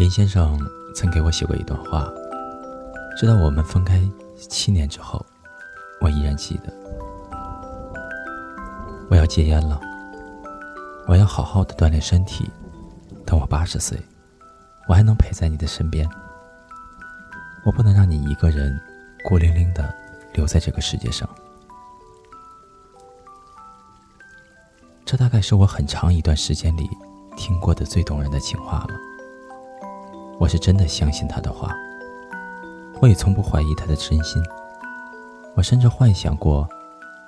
[0.00, 0.58] 林先生
[0.94, 2.10] 曾给我写过一段话，
[3.18, 4.00] 直到我们分开
[4.48, 5.22] 七年之后，
[6.00, 6.72] 我依然记得。
[9.10, 9.78] 我要戒烟了，
[11.06, 12.50] 我要好好的锻炼身体，
[13.26, 14.02] 等我八十岁，
[14.88, 16.08] 我还能陪在你的身边。
[17.66, 18.74] 我不能让你一个人
[19.28, 19.94] 孤零零的
[20.32, 21.28] 留在这个世界上。
[25.04, 26.88] 这大概是我很长一段时间里
[27.36, 29.09] 听过的最动人的情话了。
[30.40, 31.76] 我是真的相信他的话，
[32.98, 34.42] 我也从不怀疑他的真心。
[35.54, 36.66] 我甚至幻想过，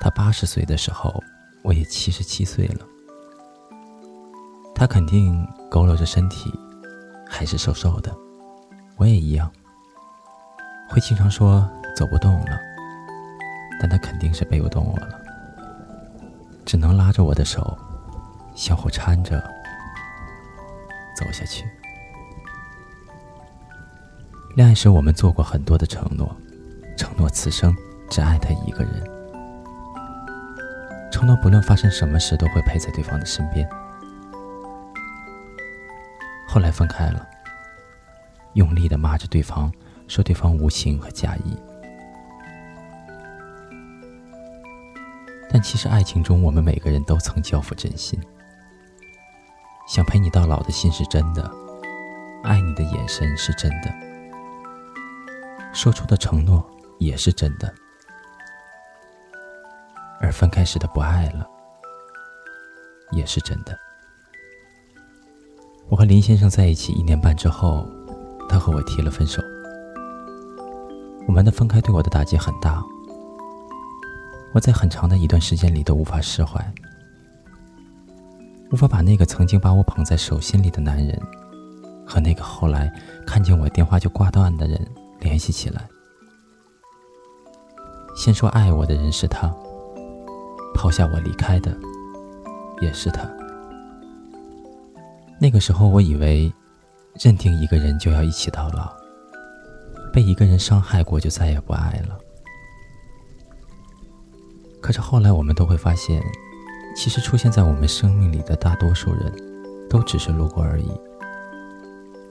[0.00, 1.22] 他八十岁的时候，
[1.62, 2.86] 我也七十七岁了。
[4.74, 6.50] 他肯定佝偻着身体，
[7.28, 8.10] 还是瘦瘦的，
[8.96, 9.52] 我也一样，
[10.88, 12.58] 会经常说走不动了，
[13.78, 15.20] 但他肯定是背不动我了。
[16.64, 17.76] 只能拉着我的手，
[18.54, 19.38] 相互搀着
[21.14, 21.66] 走下去。
[24.54, 26.32] 恋爱时，我们做过很多的承诺，
[26.96, 27.74] 承诺此生
[28.08, 29.02] 只爱他一个人，
[31.10, 33.68] 承诺不论发生什么事都会陪在对方的身边。
[36.46, 37.26] 后来分开了，
[38.52, 39.72] 用力的骂着对方，
[40.06, 41.58] 说对方无情和假意。
[45.50, 48.20] 但其实，爱情中我们每个人都曾交付真心，
[49.88, 51.50] 想陪你到老的心是真的，
[52.44, 53.92] 爱你的眼神是真的，
[55.74, 56.64] 说出的承诺
[56.98, 57.74] 也是真的，
[60.20, 61.44] 而分开时的不爱了，
[63.10, 63.76] 也是真的。
[65.88, 67.86] 我和林先生在一起一年半之后，
[68.48, 69.42] 他和我提了分手，
[71.26, 72.82] 我们的分开对我的打击很大。
[74.54, 76.72] 我在很长的一段时间里都无法释怀，
[78.70, 81.20] 无法把那个曾经把我捧在手心里的男人，
[82.06, 82.90] 和那个后来
[83.26, 84.80] 看见我电话就挂断的人
[85.24, 85.88] 联系起来。
[88.14, 89.52] 先说爱我的人是他，
[90.74, 91.76] 抛下我离开的
[92.80, 93.28] 也是他。
[95.40, 96.52] 那个时候我以为，
[97.20, 98.92] 认定一个人就要一起到老，
[100.12, 102.16] 被一个人伤害过就再也不爱了。
[104.80, 106.22] 可是后来，我们都会发现，
[106.94, 109.34] 其实出现在我们生命里的大多数人，
[109.88, 110.88] 都只是路过而已。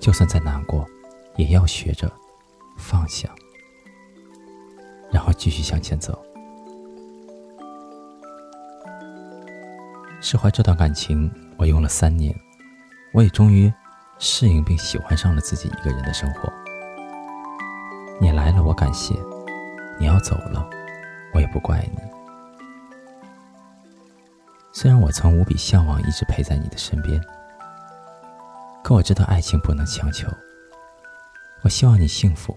[0.00, 0.84] 就算再难过，
[1.36, 2.10] 也要学着
[2.78, 3.28] 放下，
[5.12, 6.18] 然后继续向前走。
[10.20, 12.34] 释怀这段感情，我用了三年，
[13.12, 13.72] 我也终于
[14.18, 16.52] 适应并喜欢上了自己一个人的生活。
[18.20, 19.14] 你来了，我感谢；
[19.98, 20.68] 你要走了，
[21.34, 21.98] 我也不怪你。
[24.72, 27.20] 虽然我曾无比向往一直陪在你的身边，
[28.82, 30.28] 可我知道爱情不能强求。
[31.62, 32.56] 我希望你幸福，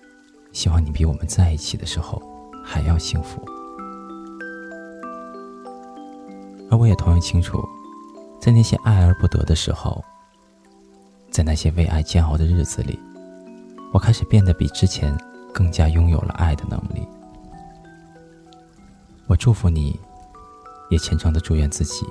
[0.51, 2.22] 希望你比我们在一起的时候
[2.63, 3.44] 还要幸福。
[6.69, 7.63] 而我也同样清楚，
[8.39, 10.03] 在那些爱而不得的时候，
[11.29, 13.00] 在那些为爱煎熬的日子里，
[13.94, 15.17] 我开始变得比之前
[15.53, 17.07] 更加拥有了爱的能力。
[19.28, 20.00] 我祝福你。
[20.89, 22.06] 也虔诚的祝愿自己，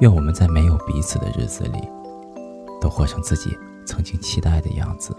[0.00, 1.78] 愿我们在没有彼此的日子里，
[2.80, 5.14] 都活成自己曾经期待的样子。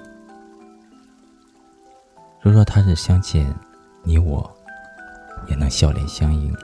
[2.45, 3.51] 如若他日相见，
[4.03, 4.47] 你我
[5.47, 6.55] 也能笑脸相迎。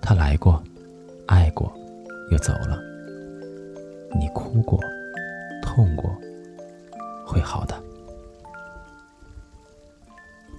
[0.00, 0.62] 他来过，
[1.26, 1.76] 爱过，
[2.30, 2.78] 又走了。
[4.16, 4.78] 你哭过，
[5.60, 6.16] 痛过，
[7.26, 7.74] 会好的。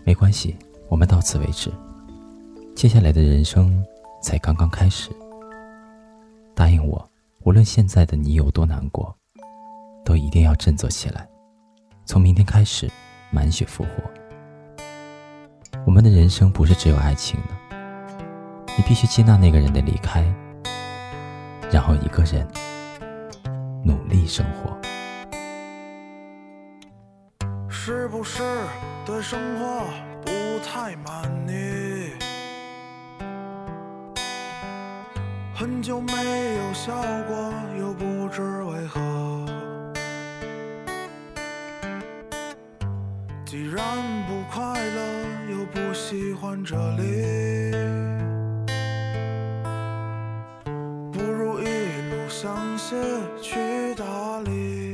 [0.03, 0.53] 没关系，
[0.89, 1.71] 我们到此为止。
[2.75, 3.81] 接下来的人生
[4.21, 5.09] 才刚刚开始。
[6.53, 7.09] 答应我，
[7.43, 9.15] 无论现在的你有多难过，
[10.03, 11.25] 都一定要振作起来。
[12.07, 12.89] 从明天开始，
[13.29, 13.89] 满血复活。
[15.85, 17.75] 我们的人生不是只有爱情的，
[18.77, 20.23] 你必须接纳那个人的离开，
[21.69, 22.47] 然后一个人
[23.83, 24.77] 努力生活。
[27.69, 28.41] 是不是
[29.05, 29.83] 对生活
[30.25, 30.31] 不
[30.65, 32.13] 太满意？
[35.53, 36.13] 很久没
[36.55, 36.93] 有笑
[37.27, 39.06] 过，又不知为何。
[43.49, 43.81] 既然
[44.27, 47.71] 不快乐，又不喜欢这里，
[51.13, 52.93] 不如一路向西
[53.41, 54.93] 去大理。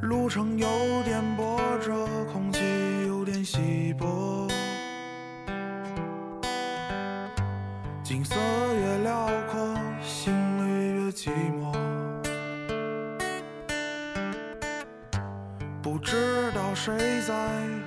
[0.00, 0.66] 路程有
[1.04, 1.92] 点波折，
[2.32, 2.60] 空气
[3.06, 4.48] 有点稀薄。
[8.02, 8.34] 景色
[8.74, 11.10] 越辽阔，心里越。
[11.10, 11.28] 寂
[11.60, 11.61] 寞。
[15.82, 17.34] 不知道谁在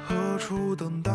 [0.06, 1.12] 何处等待，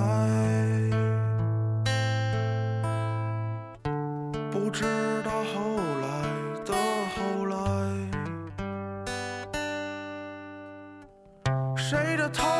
[4.50, 4.85] 不知
[5.23, 6.09] 道后来
[6.65, 6.73] 的
[7.15, 7.55] 后来，
[11.77, 12.60] 谁的头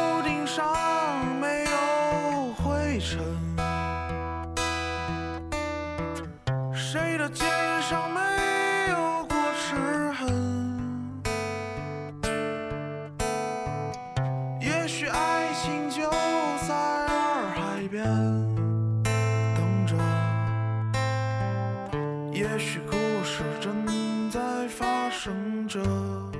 [25.23, 26.40] 生着。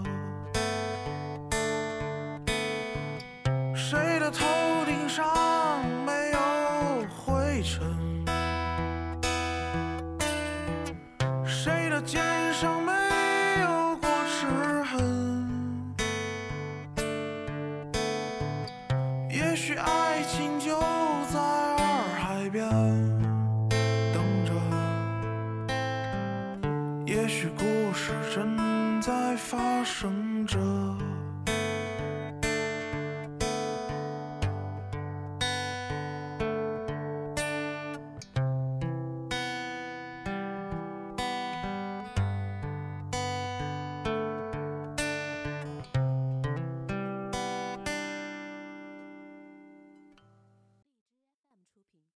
[27.21, 27.63] 也许故
[27.93, 30.57] 事正在发生着。